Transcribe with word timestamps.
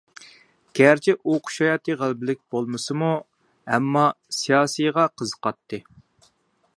گەرچە 0.77 1.13
ئوقۇش 1.31 1.57
ھاياتى 1.63 1.97
غەلىبىلىك 1.99 2.41
بولمىسىمۇ، 2.55 3.11
ئەمما 3.75 4.07
سىياسىيغا 4.41 5.07
قىزىقاتتى. 5.21 5.81